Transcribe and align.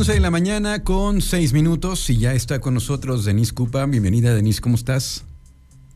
11 0.00 0.14
de 0.14 0.20
la 0.20 0.30
mañana 0.30 0.82
con 0.82 1.20
6 1.20 1.52
minutos 1.52 2.08
y 2.08 2.16
ya 2.16 2.32
está 2.32 2.58
con 2.58 2.72
nosotros 2.72 3.26
Denise 3.26 3.52
Cupa. 3.52 3.84
Bienvenida, 3.84 4.34
Denise, 4.34 4.62
¿cómo 4.62 4.76
estás? 4.76 5.24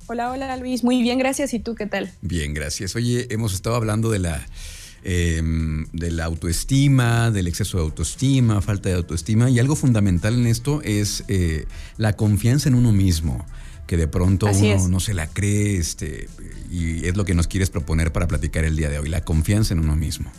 Hola, 0.08 0.30
hola 0.30 0.54
Luis, 0.58 0.84
muy 0.84 1.00
bien, 1.00 1.18
gracias. 1.18 1.54
¿Y 1.54 1.58
tú 1.58 1.74
qué 1.74 1.86
tal? 1.86 2.12
Bien, 2.20 2.52
gracias. 2.52 2.96
Oye, 2.96 3.26
hemos 3.30 3.54
estado 3.54 3.76
hablando 3.76 4.10
de 4.10 4.18
la, 4.18 4.46
em, 5.04 5.86
de 5.94 6.10
la 6.10 6.26
autoestima, 6.26 7.30
del 7.30 7.46
exceso 7.46 7.78
de 7.78 7.84
autoestima, 7.84 8.60
falta 8.60 8.90
de 8.90 8.96
autoestima 8.96 9.48
y 9.48 9.58
algo 9.58 9.74
fundamental 9.74 10.34
en 10.34 10.48
esto 10.48 10.82
es 10.82 11.24
eh, 11.28 11.64
la 11.96 12.12
confianza 12.12 12.68
en 12.68 12.74
uno 12.74 12.92
mismo 12.92 13.46
que 13.86 13.96
de 13.96 14.06
pronto 14.06 14.48
uno 14.48 14.88
no 14.88 15.00
se 15.00 15.14
la 15.14 15.28
cree 15.28 15.78
este, 15.78 16.28
y 16.70 17.06
es 17.06 17.16
lo 17.16 17.24
que 17.24 17.32
nos 17.32 17.46
quieres 17.48 17.70
proponer 17.70 18.12
para 18.12 18.28
platicar 18.28 18.66
el 18.66 18.76
día 18.76 18.90
de 18.90 18.98
hoy, 18.98 19.08
la 19.08 19.24
confianza 19.24 19.72
en 19.72 19.80
uno 19.80 19.96
mismo. 19.96 20.30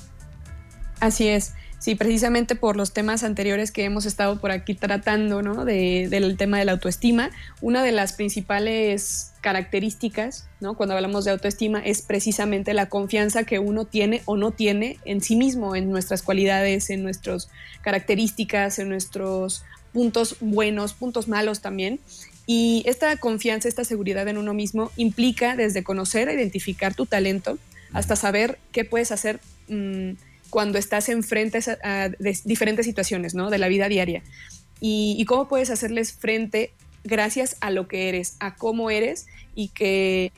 Así 1.00 1.28
es. 1.28 1.54
Sí, 1.86 1.94
precisamente 1.94 2.56
por 2.56 2.78
los 2.78 2.94
temas 2.94 3.24
anteriores 3.24 3.70
que 3.70 3.84
hemos 3.84 4.08
estado 4.08 4.42
por 4.42 4.50
aquí 4.50 4.74
tratando, 4.74 5.44
¿no? 5.44 5.66
del 5.66 6.36
tema 6.36 6.58
de 6.58 6.66
la 6.66 6.72
autoestima, 6.72 7.30
una 7.62 7.84
de 7.84 7.92
las 7.92 8.14
principales 8.14 9.34
características, 9.42 10.48
¿no? 10.60 10.74
Cuando 10.74 10.96
hablamos 10.96 11.26
de 11.26 11.32
autoestima 11.32 11.80
es 11.80 12.02
precisamente 12.02 12.74
la 12.74 12.90
confianza 12.90 13.44
que 13.44 13.60
uno 13.60 13.86
tiene 13.86 14.24
o 14.26 14.36
no 14.36 14.50
tiene 14.50 14.98
en 15.06 15.22
sí 15.22 15.36
mismo, 15.36 15.76
en 15.76 15.92
nuestras 15.92 16.24
cualidades, 16.24 16.90
en 16.90 17.04
nuestras 17.04 17.50
características, 17.84 18.80
en 18.80 18.90
nuestros 18.90 19.64
puntos 19.94 20.38
buenos, 20.40 20.94
puntos 20.94 21.28
malos 21.28 21.62
también. 21.62 22.00
Y 22.48 22.82
esta 22.88 23.16
confianza, 23.18 23.68
esta 23.68 23.84
seguridad 23.84 24.28
en 24.28 24.40
uno 24.40 24.56
mismo 24.56 24.92
implica 24.96 25.56
desde 25.56 25.84
conocer, 25.84 26.30
identificar 26.30 26.96
tu 26.96 27.06
talento, 27.06 27.60
hasta 27.94 28.16
saber 28.16 28.58
qué 28.72 28.86
puedes 28.86 29.12
hacer. 29.12 29.40
Mm, 29.68 30.14
cuando 30.50 30.78
estás 30.78 31.10
enfrente 31.10 31.60
a, 31.84 32.10
diferentes 32.44 32.86
situaciones 32.86 33.36
¿no? 33.36 33.50
de 33.50 33.58
la 33.58 33.68
vida 33.68 33.90
diaria 33.90 34.24
y, 34.80 35.24
cómo 35.26 35.48
puedes 35.48 35.70
hacerles 35.70 36.14
frente 36.14 36.72
gracias 37.04 37.58
a 37.62 37.72
lo 37.72 37.88
que 37.88 38.10
eres, 38.10 38.36
a 38.40 38.56
cómo 38.56 38.90
eres 38.90 39.28
y 39.54 39.70
que 39.70 40.32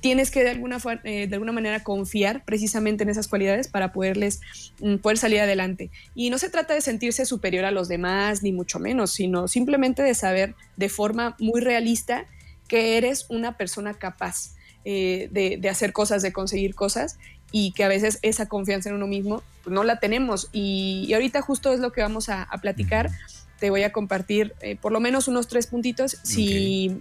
tienes 0.00 0.30
que 0.30 0.44
de 0.44 0.50
alguna, 0.50 0.78
eh, 1.04 1.26
de 1.26 1.34
alguna 1.34 1.52
manera 1.52 1.82
confiar 1.82 2.44
precisamente 2.44 3.04
en 3.04 3.08
esas 3.08 3.26
cualidades 3.26 3.68
para 3.68 3.92
poderles 3.92 4.40
mm, 4.80 4.96
poder 4.96 5.18
salir 5.18 5.40
adelante. 5.40 5.90
Y 6.14 6.30
no 6.30 6.38
se 6.38 6.50
trata 6.50 6.74
de 6.74 6.82
sentirse 6.82 7.24
superior 7.24 7.64
a 7.64 7.70
los 7.70 7.88
demás, 7.88 8.42
ni 8.42 8.52
mucho 8.52 8.78
menos, 8.78 9.12
sino 9.12 9.48
simplemente 9.48 10.02
de 10.02 10.14
saber 10.14 10.54
de 10.76 10.88
forma 10.88 11.36
muy 11.38 11.60
realista 11.60 12.26
que 12.68 12.98
eres 12.98 13.26
una 13.28 13.56
persona 13.56 13.94
capaz 13.94 14.54
eh, 14.84 15.28
de, 15.32 15.56
de, 15.58 15.68
hacer 15.70 15.92
cosas, 15.94 16.20
de 16.20 16.32
conseguir 16.32 16.74
cosas 16.74 17.18
y 17.56 17.70
que 17.70 17.84
a 17.84 17.88
veces 17.88 18.18
esa 18.22 18.46
confianza 18.46 18.88
en 18.88 18.96
uno 18.96 19.06
mismo 19.06 19.40
pues, 19.62 19.72
no 19.72 19.84
la 19.84 20.00
tenemos. 20.00 20.48
Y, 20.52 21.08
ahorita 21.14 21.40
justo 21.40 21.72
es 21.72 21.78
lo 21.78 21.92
que 21.92 22.02
vamos 22.02 22.28
a, 22.28 22.48
platicar. 22.60 23.12
Te 23.60 23.70
voy 23.70 23.84
a 23.84 23.92
compartir 23.92 24.54
eh, 24.60 24.74
por 24.74 24.90
lo 24.90 24.98
menos 24.98 25.28
unos 25.28 25.46
tres 25.46 25.68
puntitos. 25.68 26.18
Si 26.24 27.00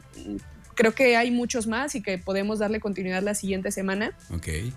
creo 0.76 0.94
que 0.94 1.18
hay 1.18 1.32
muchos 1.32 1.66
más 1.66 1.96
y 1.96 2.04
que 2.04 2.20
podemos 2.20 2.60
darle 2.60 2.80
continuidad 2.80 3.24
la 3.24 3.34
siguiente 3.34 3.72
semana. 3.72 4.16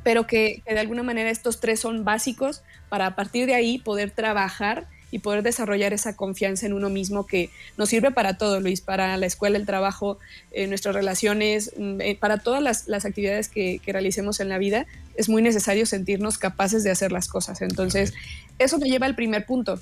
Pero 0.03 0.27
que, 0.27 0.63
que, 0.65 0.73
de 0.73 0.81
alguna 0.81 1.03
manera 1.03 1.29
estos 1.29 1.61
tres 1.61 1.79
son 1.79 2.05
básicos 2.05 2.63
para 2.89 3.09
a 3.09 3.15
partir 3.15 3.45
de 3.45 3.55
ahí 3.55 3.77
poder 3.77 4.11
trabajar 4.11 4.89
y 5.11 5.21
poder 5.21 5.43
desarrollar 5.43 5.93
esa 5.93 6.17
confianza 6.17 6.67
en 6.67 6.73
uno 6.73 6.91
mismo 6.91 7.27
que 7.27 7.51
nos 7.77 7.89
sirve 7.89 8.11
para 8.11 8.39
todo, 8.39 8.61
Luis, 8.61 8.81
para 8.81 9.17
la 9.17 9.27
escuela, 9.27 9.57
el 9.57 9.67
trabajo, 9.67 10.19
eh, 10.53 10.67
nuestras 10.67 10.95
relaciones, 10.95 11.73
mm, 11.77 12.01
eh, 12.01 12.17
para 12.19 12.39
todas 12.39 12.63
las, 12.63 13.05
actividades 13.05 13.49
que, 13.49 13.81
realicemos 13.87 14.41
en 14.41 14.49
la 14.49 14.59
vida, 14.59 14.87
es 15.15 15.29
muy 15.29 15.43
necesario 15.43 15.87
sentirnos 15.87 16.39
capaces 16.39 16.83
de 16.83 16.91
hacer 16.91 17.13
las 17.13 17.29
cosas. 17.29 17.63
Entonces, 17.63 18.15
eso 18.59 18.79
me 18.79 18.89
lleva 18.89 19.07
al 19.07 19.15
primer 19.15 19.47
punto. 19.47 19.79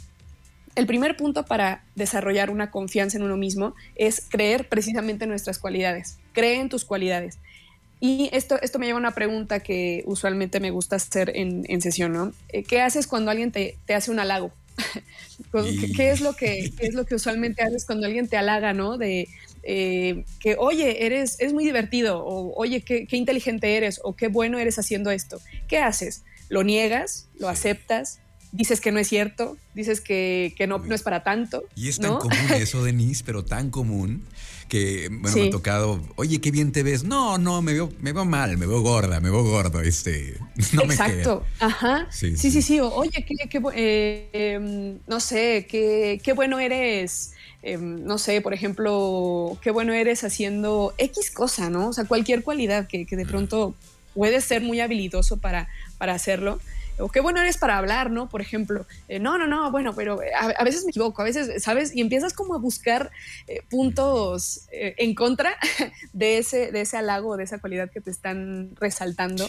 El 0.74 0.86
primer 0.86 1.16
punto 1.16 1.44
para 1.44 1.84
desarrollar 1.94 2.50
una 2.50 2.70
confianza 2.70 3.16
en 3.16 3.22
uno 3.22 3.36
mismo 3.36 3.74
es 3.94 4.22
creer 4.28 4.68
precisamente 4.68 5.24
en 5.24 5.30
nuestras 5.30 5.58
cualidades. 5.58 6.18
Cree 6.32 6.60
en 6.60 6.68
tus 6.68 6.84
cualidades. 6.84 7.38
Y 8.00 8.28
esto, 8.32 8.60
esto 8.60 8.78
me 8.78 8.86
lleva 8.86 8.98
a 8.98 9.00
una 9.00 9.12
pregunta 9.12 9.60
que 9.60 10.02
usualmente 10.06 10.60
me 10.60 10.70
gusta 10.70 10.96
hacer 10.96 11.32
en, 11.34 11.80
sesión, 11.80 12.12
¿no? 12.12 12.32
Eh, 12.50 12.62
¿Qué 12.62 12.82
haces 12.82 13.06
cuando 13.06 13.30
alguien 13.30 13.50
te, 13.50 13.78
te 13.86 13.94
hace 13.94 14.10
un 14.10 14.18
halago? 14.18 14.52
¿Qué, 15.96 16.10
es 16.10 16.20
lo 16.20 16.34
que, 16.34 16.72
es 16.78 16.94
lo 16.94 17.04
que 17.04 17.14
usualmente 17.14 17.62
haces 17.62 17.84
cuando 17.86 18.06
alguien 18.06 18.28
te 18.28 18.36
halaga, 18.36 18.72
¿no? 18.72 18.98
De 18.98 19.28
eh, 19.62 20.24
que, 20.40 20.56
oye, 20.58 21.06
eres, 21.06 21.36
es 21.40 21.52
muy 21.52 21.64
divertido, 21.64 22.24
o 22.24 22.54
oye, 22.56 22.82
qué, 22.82 23.06
inteligente 23.10 23.76
eres, 23.76 24.00
o 24.02 24.14
qué 24.14 24.28
bueno 24.28 24.58
eres 24.58 24.78
haciendo 24.78 25.10
esto. 25.10 25.40
¿Qué 25.68 25.78
haces? 25.78 26.22
¿Lo 26.48 26.64
niegas? 26.64 27.28
¿Lo 27.38 27.48
aceptas? 27.48 28.20
Dices 28.54 28.80
que 28.80 28.92
no 28.92 29.00
es 29.00 29.08
cierto, 29.08 29.56
dices 29.74 30.00
que, 30.00 30.54
no, 30.68 30.78
no, 30.78 30.94
es 30.94 31.02
para 31.02 31.24
tanto. 31.24 31.64
Y 31.74 31.88
es 31.88 31.98
tan 31.98 32.16
común 32.16 32.38
eso, 32.54 32.84
Denise, 32.84 33.24
pero 33.26 33.44
tan 33.44 33.70
común 33.70 34.22
que 34.68 35.08
bueno, 35.10 35.36
me 35.36 35.48
ha 35.48 35.50
tocado, 35.50 36.00
oye, 36.16 36.40
qué 36.40 36.50
bien 36.50 36.72
te 36.72 36.82
ves. 36.82 37.04
No, 37.04 37.36
no, 37.36 37.62
me 37.62 37.74
veo, 37.74 37.92
me 38.00 38.12
veo 38.12 38.24
mal, 38.24 38.56
me 38.56 38.66
veo 38.66 38.80
gorda, 38.80 39.20
me 39.20 39.28
veo 39.28 39.42
gordo, 39.42 39.80
este, 39.80 40.38
no 40.72 40.82
Exacto, 40.82 41.44
ajá. 41.58 42.06
Sí, 42.10 42.36
sí, 42.36 42.62
sí, 42.62 42.80
oye, 42.80 43.26
qué, 43.26 43.60
eh, 43.74 44.28
em, 44.32 44.98
no 45.06 45.18
sé, 45.18 45.66
qué, 45.68 46.20
qué 46.22 46.32
bueno 46.32 46.60
eres. 46.60 47.32
Em, 47.62 48.04
no 48.04 48.18
sé, 48.18 48.40
por 48.40 48.54
ejemplo, 48.54 49.58
qué 49.62 49.70
bueno 49.70 49.92
eres 49.94 50.22
haciendo 50.22 50.94
X 50.98 51.30
cosa, 51.30 51.70
¿no? 51.70 51.88
O 51.88 51.92
sea, 51.92 52.04
cualquier 52.04 52.44
cualidad 52.44 52.86
que, 52.86 53.04
que 53.04 53.16
de 53.16 53.26
pronto 53.26 53.74
puede 54.14 54.40
ser 54.40 54.62
muy 54.62 54.80
habilidoso 54.80 55.38
para, 55.38 55.68
para 55.98 56.14
hacerlo 56.14 56.60
o 56.98 57.08
qué 57.08 57.20
bueno 57.20 57.40
eres 57.40 57.58
para 57.58 57.78
hablar, 57.78 58.10
¿no? 58.10 58.28
Por 58.28 58.40
ejemplo, 58.40 58.86
eh, 59.08 59.18
no, 59.18 59.38
no, 59.38 59.46
no, 59.46 59.70
bueno, 59.70 59.94
pero 59.94 60.22
eh, 60.22 60.30
a, 60.34 60.64
veces 60.64 60.84
me 60.84 60.90
equivoco, 60.90 61.22
a 61.22 61.24
veces, 61.24 61.62
¿sabes? 61.62 61.94
Y 61.94 62.00
empiezas 62.00 62.32
como 62.32 62.54
a 62.54 62.58
buscar 62.58 63.10
eh, 63.48 63.62
puntos 63.68 64.66
en 64.70 65.14
contra 65.14 65.56
de 66.12 66.38
ese, 66.38 66.70
de 66.70 66.82
ese 66.82 66.96
halago, 66.96 67.36
de 67.36 67.44
esa 67.44 67.58
cualidad 67.58 67.90
que 67.90 68.00
te 68.00 68.10
están 68.10 68.70
resaltando. 68.76 69.46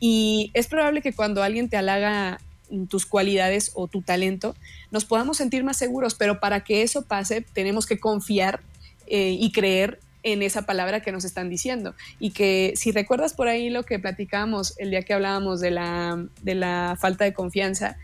Y 0.00 0.50
es 0.54 0.68
probable 0.68 1.02
que 1.02 1.12
cuando 1.12 1.42
alguien 1.42 1.68
te 1.68 1.76
halaga 1.76 2.40
tus 2.88 3.06
cualidades 3.06 3.70
o 3.74 3.86
tu 3.86 4.02
talento, 4.02 4.56
nos 4.90 5.04
podamos 5.04 5.36
sentir 5.36 5.62
más 5.64 5.76
seguros, 5.76 6.14
pero 6.14 6.40
para 6.40 6.64
que 6.64 6.82
eso 6.82 7.02
pase 7.02 7.40
tenemos 7.40 7.86
que 7.86 8.00
confiar 8.00 8.60
y 9.08 9.52
creer 9.52 10.00
en 10.26 10.42
esa 10.42 10.62
palabra 10.62 11.00
que 11.00 11.12
nos 11.12 11.24
están 11.24 11.48
diciendo. 11.48 11.94
Y 12.18 12.32
que 12.32 12.72
si 12.74 12.90
recuerdas 12.90 13.32
por 13.32 13.46
ahí 13.46 13.70
lo 13.70 13.84
que 13.84 14.00
platicábamos 14.00 14.74
el 14.78 14.90
día 14.90 15.02
que 15.02 15.14
hablábamos 15.14 15.60
de 15.60 15.70
la, 15.70 16.26
de 16.42 16.56
la 16.56 16.96
falta 17.00 17.24
de 17.24 17.32
confianza, 17.32 17.96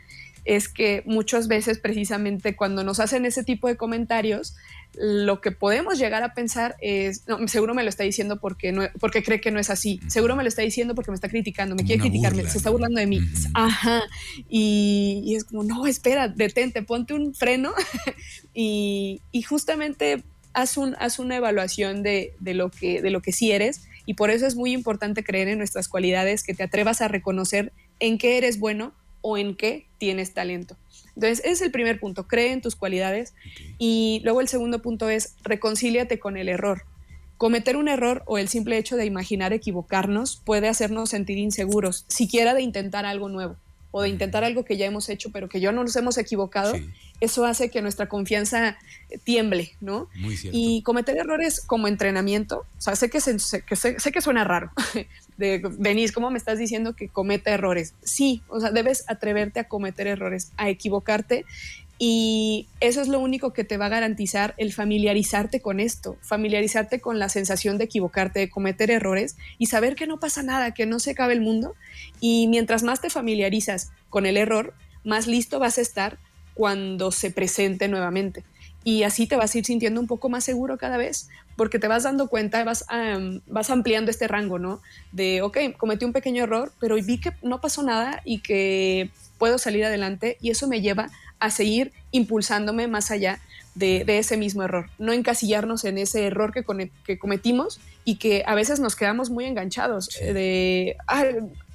es 0.45 0.69
que 0.69 1.03
muchas 1.05 1.49
veces 1.49 1.79
precisamente 1.79 2.55
cuando 2.55 2.85
nos 2.85 3.01
hacen 3.01 3.27
ese 3.27 3.43
tipo 3.43 3.67
de 3.67 3.77
comentarios, 3.77 4.55
lo 4.95 5.41
que 5.41 5.51
podemos 5.51 5.99
llegar 5.99 6.23
a 6.23 6.33
pensar 6.33 6.77
es, 6.81 7.27
no, 7.27 7.47
seguro 7.49 7.75
me 7.75 7.83
lo 7.83 7.89
está 7.89 8.05
diciendo 8.05 8.39
porque, 8.41 8.71
no, 8.71 8.83
porque 9.01 9.25
cree 9.25 9.41
que 9.41 9.51
no 9.51 9.59
es 9.59 9.71
así, 9.71 10.01
seguro 10.07 10.37
me 10.37 10.45
lo 10.45 10.49
está 10.49 10.63
diciendo 10.63 10.95
porque 10.95 11.11
me 11.11 11.17
está 11.17 11.29
criticando, 11.29 11.75
me 11.75 11.85
quiere 11.85 12.03
criticar, 12.03 12.35
se 12.35 12.59
está 12.59 12.71
burlando 12.71 13.01
de 13.01 13.07
mí. 13.07 13.21
Ajá. 13.55 14.03
Y, 14.49 15.23
y, 15.25 15.35
es 15.35 15.45
como, 15.45 15.65
no, 15.65 15.87
espera, 15.87 16.29
detente, 16.29 16.83
ponte 16.83 17.15
un 17.15 17.35
freno 17.35 17.73
y, 18.55 19.23
y 19.33 19.43
justamente 19.43 20.23
haz, 20.55 20.77
un, 20.77 20.97
haz 20.99 21.19
una 21.19 21.37
evaluación 21.37 22.03
de, 22.03 22.35
lo 22.41 22.71
que, 22.71 23.03
de 23.03 23.11
lo 23.11 23.23
que 23.23 23.33
sí 23.33 23.53
eres 23.53 23.83
y 24.07 24.15
por 24.15 24.31
eso 24.31 24.47
es 24.47 24.57
muy 24.57 24.73
importante 24.73 25.25
creer 25.25 25.49
en 25.49 25.59
nuestras 25.59 25.89
cualidades, 25.89 26.43
que 26.43 26.55
te 26.55 26.63
atrevas 26.63 27.01
a 27.01 27.09
reconocer 27.09 27.73
en 28.01 28.19
qué 28.19 28.39
eres 28.39 28.59
bueno 28.59 28.93
o 29.21 29.39
en 29.39 29.57
qué 29.57 29.87
tienes 29.99 30.35
talento. 30.35 30.77
Entonces, 31.15 31.41
ese 31.41 31.51
es 31.51 31.63
el 31.63 31.71
primer 31.71 32.01
punto, 32.01 32.27
cree 32.27 32.53
en 32.53 32.61
tus 32.61 32.75
cualidades. 32.75 33.35
Y 33.79 34.21
luego 34.25 34.41
el 34.41 34.49
segundo 34.49 34.83
punto 34.83 35.09
es 35.09 35.37
reconcíliate 35.45 36.19
con 36.19 36.37
el 36.37 36.49
error. 36.49 36.83
Cometer 37.37 37.77
un 37.77 37.89
error 37.89 38.23
o 38.27 38.39
el 38.39 38.49
simple 38.49 38.79
hecho 38.79 38.97
de 38.97 39.05
imaginar 39.05 39.53
equivocarnos 39.53 40.41
puede 40.45 40.69
hacernos 40.69 41.11
sentir 41.11 41.39
inseguros, 41.39 42.05
siquiera 42.09 42.55
de 42.55 42.63
intentar 42.63 43.05
algo 43.05 43.29
nuevo 43.29 43.57
o 43.93 44.03
de 44.03 44.09
intentar 44.09 44.43
algo 44.43 44.65
que 44.65 44.77
ya 44.77 44.87
hemos 44.87 45.09
hecho, 45.09 45.31
pero 45.31 45.49
que 45.49 45.61
ya 45.61 45.71
no 45.71 45.83
nos 45.83 45.95
hemos 45.97 46.19
equivocado, 46.19 46.75
eso 47.21 47.45
hace 47.45 47.71
que 47.71 47.83
nuestra 47.83 48.09
confianza 48.09 48.77
tiemble, 49.23 49.73
¿no? 49.81 50.09
Muy 50.17 50.37
cierto. 50.37 50.59
Y 50.61 50.83
cometer 50.83 51.17
errores 51.17 51.61
como 51.61 51.87
entrenamiento, 51.87 52.67
o 52.79 52.81
sea, 52.81 52.97
sé 52.97 53.11
que, 53.11 53.21
sé, 53.21 53.63
que 53.63 54.21
suena 54.21 54.45
raro, 54.45 54.73
de 55.37 55.63
Denise, 55.79 56.13
¿cómo 56.13 56.31
me 56.31 56.39
estás 56.39 56.59
diciendo 56.59 56.97
que 56.97 57.09
cometa 57.09 57.51
errores? 57.51 57.95
Sí, 58.03 58.43
o 58.49 58.61
sea, 58.61 58.71
debes 58.71 59.05
atreverte 59.09 59.61
a 59.61 59.69
cometer 59.69 60.07
errores, 60.07 60.53
a 60.57 60.71
equivocarte 60.71 61.45
y 62.05 62.67
eso 62.81 63.01
es 63.01 63.07
lo 63.07 63.21
único 63.21 63.53
que 63.53 63.63
te 63.63 63.77
va 63.77 63.87
a 63.87 63.91
garantizar 63.91 64.55
el 64.57 64.73
familiarizarte 64.73 65.61
con 65.61 65.79
esto, 65.79 66.17
familiarizarte 66.21 67.01
con 67.01 67.21
la 67.21 67.29
sensación 67.29 67.79
de 67.79 67.85
equivocarte, 67.85 68.41
de 68.41 68.51
cometer 68.51 68.91
errores 68.91 69.37
y 69.57 69.67
saber 69.67 69.95
que 69.95 70.09
no 70.09 70.19
pasa 70.19 70.43
nada, 70.43 70.75
que 70.75 70.85
no 70.85 70.99
se 70.99 71.13
acabe 71.13 71.35
el 71.35 71.41
mundo. 71.41 71.77
Y 72.19 72.49
mientras 72.49 72.83
más 72.83 73.01
te 73.01 73.09
familiarizas 73.09 73.93
con 74.11 74.27
el 74.27 74.37
error, 74.37 74.75
más 75.05 75.29
listo 75.29 75.61
vas 75.61 75.79
a 75.79 75.81
estar 75.81 76.19
cuando 76.55 77.13
se 77.13 77.31
presente 77.31 77.87
nuevamente. 77.87 78.43
Y 78.83 79.05
así 79.05 79.29
te 79.29 79.37
vas 79.37 79.55
a 79.55 79.59
ir 79.59 79.65
sintiendo 79.65 80.01
un 80.01 80.09
poco 80.09 80.29
más 80.29 80.43
seguro 80.43 80.79
cada 80.79 80.97
vez, 80.97 81.29
porque 81.57 81.79
te 81.79 81.87
vas 81.87 82.03
dando 82.03 82.27
cuenta, 82.27 82.65
vas, 82.65 82.85
vas 83.47 83.71
ampliando 83.71 84.11
este 84.11 84.27
rango, 84.27 84.59
¿no? 84.59 84.83
De, 85.13 85.41
ok, 85.43 85.77
cometí 85.79 86.05
un 86.05 86.13
pequeño 86.13 86.43
error, 86.43 86.73
pero 86.81 86.97
vi 86.97 87.21
que 87.21 87.33
no 87.43 87.61
pasó 87.61 87.85
nada 87.85 88.23
y 88.25 88.41
que 88.41 89.11
puedo 89.39 89.59
salir 89.59 89.85
adelante 89.85 90.37
y 90.41 90.51
eso 90.51 90.67
me 90.67 90.81
lleva 90.81 91.11
a 91.43 91.51
seguir 91.51 91.93
impulsándome 92.13 92.87
más 92.87 93.11
allá 93.11 93.41
de, 93.75 94.05
ese 94.07 94.37
mismo 94.37 94.63
error. 94.63 94.91
No 94.99 95.13
encasillarnos 95.13 95.85
en 95.85 95.99
ese 95.99 96.27
error 96.27 96.53
que, 96.53 96.65
que, 97.05 97.19
cometimos 97.19 97.81
y 98.05 98.17
que 98.17 98.45
a 98.47 98.55
veces 98.55 98.79
nos 98.79 98.95
quedamos 98.95 99.29
muy 99.29 99.45
enganchados. 99.45 100.09
De, 100.21 100.97
ah, 101.09 101.25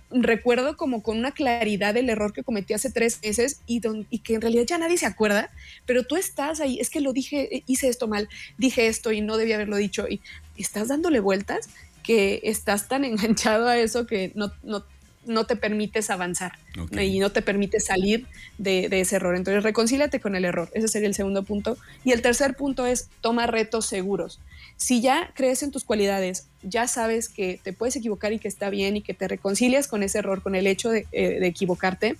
recuerdo 0.09 0.77
como 0.77 1.03
con 1.03 1.17
una 1.17 1.33
claridad 1.33 1.97
el 1.97 2.09
error 2.09 2.31
que 2.31 2.43
cometí 2.43 2.73
hace 2.73 2.89
tres 2.91 3.19
meses 3.21 3.59
y, 3.67 3.81
y, 4.09 4.19
que 4.19 4.35
en 4.35 4.41
realidad 4.41 4.63
ya 4.65 4.77
nadie 4.77 4.97
se 4.97 5.05
acuerda, 5.05 5.49
pero 5.85 6.05
tú 6.05 6.15
estás 6.15 6.61
ahí, 6.61 6.79
es 6.79 6.89
que 6.89 7.01
lo 7.01 7.11
dije, 7.11 7.63
hice 7.67 7.89
esto 7.89 8.07
mal, 8.07 8.29
dije 8.57 8.87
esto 8.87 9.11
y 9.11 9.19
no 9.19 9.35
debía 9.35 9.55
haberlo 9.55 9.75
dicho 9.75 10.07
y 10.07 10.21
estás 10.55 10.87
dándole 10.87 11.19
vueltas 11.19 11.67
que 12.03 12.39
estás 12.43 12.87
tan 12.87 13.03
enganchado 13.05 13.67
a 13.67 13.77
eso 13.77 14.07
que 14.07 14.31
no, 14.33 14.53
no, 14.63 14.85
no 15.27 15.45
te 15.45 15.55
permites 15.55 16.09
avanzar 16.09 16.53
y 16.99 17.19
no 17.19 17.31
te 17.31 17.41
permite 17.41 17.79
salir 17.79 18.27
de, 18.57 18.89
de, 18.89 19.01
ese 19.01 19.17
error. 19.17 19.35
Entonces, 19.35 19.63
reconcíliate 19.63 20.19
con 20.19 20.35
el 20.35 20.45
error. 20.45 20.69
Ese 20.73 20.87
sería 20.87 21.07
el 21.07 21.13
segundo 21.15 21.43
punto. 21.43 21.77
Y 22.03 22.11
el 22.11 22.21
tercer 22.21 22.55
punto 22.55 22.85
es 22.85 23.09
toma 23.21 23.47
retos 23.47 23.85
seguros. 23.85 24.39
Si 24.77 25.01
ya 25.01 25.31
crees 25.35 25.63
en 25.63 25.71
tus 25.71 25.83
cualidades, 25.83 26.47
ya 26.61 26.87
sabes 26.87 27.29
que 27.29 27.59
te 27.63 27.73
puedes 27.73 27.95
equivocar 27.95 28.33
y 28.33 28.39
que 28.39 28.47
está 28.47 28.69
bien 28.69 28.97
y 28.97 29.01
que 29.01 29.13
te 29.13 29.27
reconcilias 29.27 29.87
con 29.87 30.03
ese 30.03 30.19
error, 30.19 30.41
con 30.41 30.55
el 30.55 30.67
hecho 30.67 30.89
de, 30.89 31.07
eh, 31.11 31.39
de 31.39 31.47
equivocarte, 31.47 32.15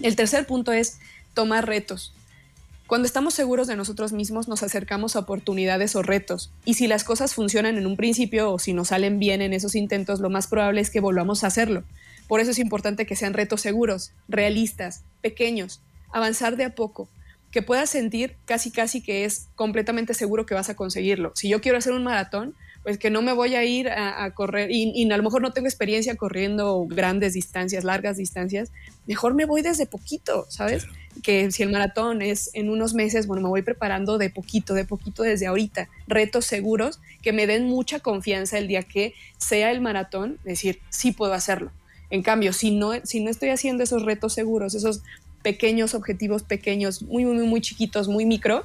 el 0.00 0.16
tercer 0.16 0.46
punto 0.46 0.72
es 0.72 0.98
tomar 1.34 1.66
retos. 1.66 2.12
Cuando 2.86 3.06
estamos 3.06 3.34
seguros 3.34 3.66
de 3.66 3.74
nosotros 3.74 4.12
mismos 4.12 4.46
nos 4.46 4.62
acercamos 4.62 5.16
a 5.16 5.20
oportunidades 5.20 5.96
o 5.96 6.02
retos 6.02 6.52
y 6.64 6.74
si 6.74 6.86
las 6.86 7.02
cosas 7.02 7.34
funcionan 7.34 7.78
en 7.78 7.86
un 7.86 7.96
principio 7.96 8.52
o 8.52 8.60
si 8.60 8.74
nos 8.74 8.88
salen 8.88 9.18
bien 9.18 9.42
en 9.42 9.52
esos 9.52 9.74
intentos, 9.74 10.20
lo 10.20 10.30
más 10.30 10.46
probable 10.46 10.80
es 10.80 10.90
que 10.90 11.00
volvamos 11.00 11.42
a 11.42 11.48
hacerlo. 11.48 11.82
Por 12.28 12.40
eso 12.40 12.50
es 12.50 12.58
importante 12.58 13.06
que 13.06 13.16
sean 13.16 13.34
retos 13.34 13.60
seguros, 13.60 14.12
realistas, 14.28 15.02
pequeños, 15.22 15.80
avanzar 16.12 16.56
de 16.56 16.64
a 16.64 16.74
poco, 16.74 17.08
que 17.50 17.62
puedas 17.62 17.88
sentir 17.88 18.36
casi 18.44 18.70
casi 18.70 19.00
que 19.00 19.24
es 19.24 19.48
completamente 19.54 20.14
seguro 20.14 20.46
que 20.46 20.54
vas 20.54 20.68
a 20.68 20.76
conseguirlo. 20.76 21.32
Si 21.34 21.48
yo 21.48 21.60
quiero 21.60 21.78
hacer 21.78 21.92
un 21.92 22.04
maratón, 22.04 22.54
pues 22.86 22.98
que 22.98 23.10
no 23.10 23.20
me 23.20 23.32
voy 23.32 23.56
a 23.56 23.64
ir 23.64 23.88
a, 23.88 24.30
correr 24.30 24.70
y, 24.70 25.10
a 25.10 25.16
lo 25.16 25.22
mejor 25.24 25.42
no 25.42 25.52
tengo 25.52 25.66
experiencia 25.66 26.14
corriendo 26.14 26.86
grandes 26.88 27.32
distancias, 27.32 27.82
largas 27.82 28.16
distancias, 28.16 28.70
mejor 29.08 29.34
me 29.34 29.44
voy 29.44 29.62
desde 29.62 29.86
poquito, 29.86 30.46
¿sabes? 30.48 30.86
Que 31.20 31.50
si 31.50 31.64
el 31.64 31.72
maratón 31.72 32.22
es 32.22 32.50
en 32.52 32.70
unos 32.70 32.94
meses, 32.94 33.26
bueno, 33.26 33.42
me 33.42 33.48
voy 33.48 33.62
preparando 33.62 34.18
de 34.18 34.30
poquito, 34.30 34.72
de 34.74 34.84
poquito 34.84 35.24
desde 35.24 35.48
ahorita, 35.48 35.88
retos 36.06 36.44
seguros 36.44 37.00
que 37.22 37.32
me 37.32 37.48
den 37.48 37.64
mucha 37.64 37.98
confianza 37.98 38.56
el 38.56 38.68
día 38.68 38.84
que 38.84 39.14
sea 39.36 39.72
el 39.72 39.80
maratón, 39.80 40.38
decir, 40.44 40.78
sí 40.88 41.10
puedo 41.10 41.32
hacerlo. 41.32 41.72
En 42.10 42.22
cambio, 42.22 42.52
si 42.52 42.70
no, 42.70 42.92
si 43.04 43.20
no 43.20 43.30
estoy 43.30 43.50
haciendo 43.50 43.82
esos 43.82 44.02
retos 44.02 44.32
seguros, 44.32 44.74
esos 44.74 45.02
pequeños 45.42 45.94
objetivos 45.94 46.42
pequeños, 46.42 47.02
muy, 47.02 47.24
muy, 47.24 47.46
muy 47.46 47.60
chiquitos, 47.60 48.08
muy 48.08 48.24
micro, 48.24 48.64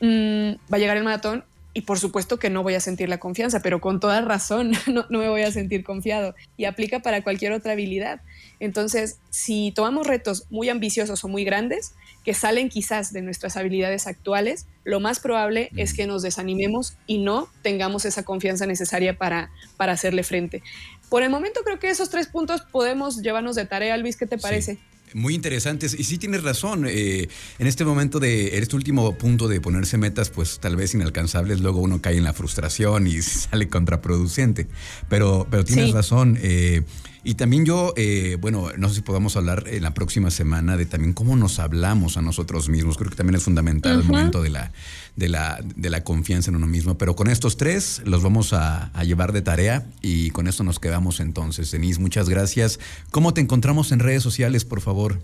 mm, 0.00 0.52
va 0.72 0.76
a 0.76 0.78
llegar 0.78 0.96
el 0.96 1.04
maratón 1.04 1.44
y 1.72 1.82
por 1.82 1.98
supuesto 1.98 2.38
que 2.38 2.50
no 2.50 2.62
voy 2.62 2.74
a 2.74 2.80
sentir 2.80 3.08
la 3.08 3.18
confianza, 3.18 3.60
pero 3.62 3.80
con 3.80 4.00
toda 4.00 4.20
razón 4.22 4.72
no, 4.86 5.06
me 5.08 5.28
voy 5.28 5.42
a 5.42 5.52
sentir 5.52 5.84
confiado. 5.84 6.34
Y 6.56 6.64
aplica 6.64 7.00
para 7.00 7.22
cualquier 7.22 7.52
otra 7.52 7.72
habilidad. 7.72 8.20
Entonces, 8.58 9.18
si 9.30 9.72
tomamos 9.74 10.06
retos 10.06 10.46
muy 10.50 10.68
ambiciosos 10.68 11.24
o 11.24 11.28
muy 11.28 11.44
grandes, 11.44 11.94
que 12.24 12.34
salen 12.34 12.68
quizás 12.68 13.12
de 13.12 13.22
nuestras 13.22 13.56
habilidades 13.56 14.06
actuales, 14.06 14.66
lo 14.84 15.00
más 15.00 15.20
probable 15.20 15.70
es 15.76 15.94
que 15.94 16.06
nos 16.06 16.22
desanimemos 16.22 16.94
y 17.06 17.18
no 17.18 17.48
tengamos 17.62 18.04
esa 18.04 18.24
confianza 18.24 18.66
necesaria 18.66 19.16
para, 19.16 19.50
para 19.76 19.92
hacerle 19.92 20.22
frente. 20.22 20.62
Por 21.08 21.22
el 21.22 21.30
momento 21.30 21.62
creo 21.64 21.78
que 21.78 21.88
esos 21.88 22.10
tres 22.10 22.26
puntos 22.26 22.62
podemos 22.62 23.22
llevarnos 23.22 23.56
de 23.56 23.66
tarea, 23.66 23.96
Luis, 23.96 24.16
¿qué 24.16 24.26
te 24.26 24.38
parece? 24.38 24.78
Muy 25.14 25.34
interesantes. 25.34 25.94
Y 25.98 26.04
sí 26.04 26.18
tienes 26.18 26.42
razón. 26.42 26.86
Eh, 26.88 27.28
en 27.58 27.66
este 27.66 27.84
momento 27.84 28.20
de 28.20 28.58
este 28.58 28.76
último 28.76 29.16
punto 29.16 29.48
de 29.48 29.60
ponerse 29.60 29.98
metas, 29.98 30.30
pues 30.30 30.60
tal 30.60 30.76
vez 30.76 30.94
inalcanzables, 30.94 31.60
luego 31.60 31.80
uno 31.80 32.00
cae 32.00 32.16
en 32.16 32.24
la 32.24 32.32
frustración 32.32 33.06
y 33.06 33.20
sale 33.22 33.68
contraproducente. 33.68 34.68
Pero, 35.08 35.46
pero 35.50 35.64
tienes 35.64 35.92
razón. 35.92 36.38
Eh, 36.40 36.82
y 37.22 37.34
también 37.34 37.66
yo, 37.66 37.92
eh, 37.96 38.38
bueno, 38.40 38.68
no 38.78 38.88
sé 38.88 38.96
si 38.96 39.00
podamos 39.02 39.36
hablar 39.36 39.64
en 39.66 39.82
la 39.82 39.92
próxima 39.92 40.30
semana 40.30 40.78
de 40.78 40.86
también 40.86 41.12
cómo 41.12 41.36
nos 41.36 41.58
hablamos 41.58 42.16
a 42.16 42.22
nosotros 42.22 42.70
mismos. 42.70 42.96
Creo 42.96 43.10
que 43.10 43.16
también 43.16 43.34
es 43.34 43.42
fundamental 43.42 44.00
el 44.00 44.04
momento 44.04 44.42
de 44.42 44.48
la, 44.48 44.72
de, 45.16 45.28
la, 45.28 45.60
de 45.62 45.90
la 45.90 46.02
confianza 46.02 46.50
en 46.50 46.56
uno 46.56 46.66
mismo. 46.66 46.96
Pero 46.96 47.16
con 47.16 47.28
estos 47.28 47.58
tres 47.58 48.00
los 48.06 48.22
vamos 48.22 48.54
a, 48.54 48.90
llevar 49.04 49.32
de 49.32 49.42
tarea 49.42 49.86
y 50.00 50.30
con 50.30 50.46
esto 50.46 50.64
nos 50.64 50.78
quedamos 50.78 51.20
entonces. 51.20 51.70
Denise, 51.70 52.00
muchas 52.00 52.28
gracias. 52.28 52.80
¿Cómo 53.10 53.34
te 53.34 53.42
encontramos 53.42 53.92
en 53.92 53.98
redes 53.98 54.22
sociales, 54.22 54.64
por 54.64 54.80
favor? 54.80 55.20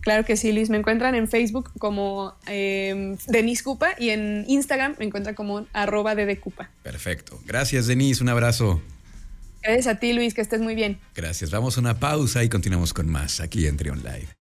Claro 0.00 0.24
que 0.24 0.36
sí, 0.36 0.50
Liz. 0.50 0.68
Me 0.68 0.78
encuentran 0.78 1.14
en 1.14 1.28
Facebook 1.28 1.70
como 1.78 2.34
eh, 2.48 3.16
Denise 3.28 3.62
Cupa 3.62 3.90
y 3.98 4.10
en 4.10 4.44
Instagram 4.48 4.96
me 4.98 5.04
encuentran 5.04 5.36
como 5.36 5.66
arroba 5.72 6.16
Cupa. 6.40 6.70
Perfecto. 6.82 7.40
Gracias, 7.46 7.86
Denise. 7.86 8.22
Un 8.22 8.30
abrazo. 8.30 8.80
Gracias 9.62 9.86
a 9.86 9.98
ti, 9.98 10.12
Luis, 10.12 10.34
que 10.34 10.40
estés 10.40 10.60
muy 10.60 10.74
bien. 10.74 11.00
Gracias. 11.14 11.50
Vamos 11.50 11.76
a 11.76 11.80
una 11.80 11.98
pausa 11.98 12.44
y 12.44 12.48
continuamos 12.48 12.94
con 12.94 13.08
más 13.08 13.40
aquí 13.40 13.66
en 13.66 13.76
Trion 13.76 13.98
Live. 13.98 14.28